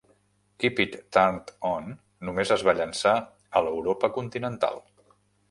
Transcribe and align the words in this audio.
"Keep 0.61 0.79
It 0.85 0.95
Turned 1.17 1.51
On" 1.73 1.91
només 2.31 2.55
es 2.57 2.65
va 2.69 2.75
llançar 2.81 3.15
a 3.61 3.65
l'Europa 3.69 4.11
Continental. 4.19 4.83